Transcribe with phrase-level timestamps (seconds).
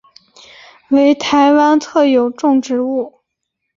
[0.89, 3.19] 为台湾特有种植物。